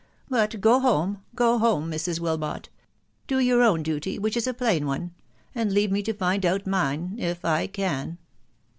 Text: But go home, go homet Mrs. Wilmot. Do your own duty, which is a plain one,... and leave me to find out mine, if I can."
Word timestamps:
But 0.29 0.59
go 0.61 0.79
home, 0.79 1.21
go 1.35 1.59
homet 1.59 1.93
Mrs. 1.93 2.19
Wilmot. 2.19 2.69
Do 3.27 3.37
your 3.37 3.61
own 3.61 3.83
duty, 3.83 4.17
which 4.17 4.35
is 4.35 4.47
a 4.47 4.51
plain 4.55 4.87
one,... 4.87 5.13
and 5.53 5.71
leave 5.71 5.91
me 5.91 6.01
to 6.01 6.13
find 6.13 6.43
out 6.43 6.65
mine, 6.65 7.15
if 7.19 7.45
I 7.45 7.67
can." 7.67 8.17